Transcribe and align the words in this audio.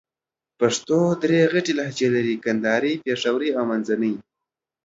پښتو 0.59 0.97
درې 1.23 1.39
غټ 1.53 1.67
لهجې 1.77 2.07
لرې: 2.15 2.35
کندهارۍ، 2.45 2.93
پېښورۍ 3.05 3.49
او 3.57 3.63
منځني. 3.71 4.13